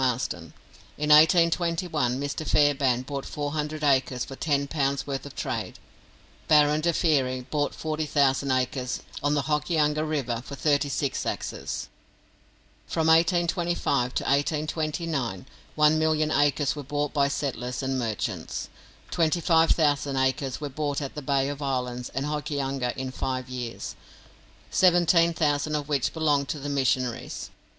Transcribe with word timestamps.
Marsden. 0.03 0.53
In 0.97 1.11
1821 1.11 2.19
Mr. 2.19 2.43
Fairbairn 2.43 3.03
bought 3.03 3.23
four 3.23 3.51
hundred 3.51 3.83
acres 3.83 4.25
for 4.25 4.35
ten 4.35 4.65
pounds 4.67 5.05
worth 5.05 5.27
of 5.27 5.35
trade. 5.35 5.77
Baron 6.47 6.81
de 6.81 6.91
Thierry 6.91 7.41
bought 7.41 7.75
forty 7.75 8.07
thousand 8.07 8.49
acres 8.49 9.01
on 9.21 9.35
the 9.35 9.43
Hokianga 9.43 10.03
River 10.03 10.41
for 10.43 10.55
thirty 10.55 10.89
six 10.89 11.23
axes. 11.23 11.87
From 12.87 13.05
1825 13.05 14.15
to 14.15 14.23
1829 14.23 15.45
one 15.75 15.99
million 15.99 16.31
acres 16.31 16.75
were 16.75 16.81
bought 16.81 17.13
by 17.13 17.27
settlers 17.27 17.83
and 17.83 17.99
merchants. 17.99 18.69
Twenty 19.11 19.39
five 19.39 19.69
thousand 19.69 20.17
acres 20.17 20.59
were 20.59 20.69
bought 20.69 20.99
at 21.03 21.13
the 21.13 21.21
Bay 21.21 21.47
of 21.47 21.61
Islands 21.61 22.09
and 22.15 22.25
Hokianga 22.25 22.97
in 22.97 23.11
five 23.11 23.49
years, 23.49 23.93
seventeen 24.71 25.31
thousand 25.35 25.75
of 25.75 25.87
which 25.87 26.11
belonged 26.11 26.49
to 26.49 26.57
the 26.59 26.69
missionaries. 26.69 27.51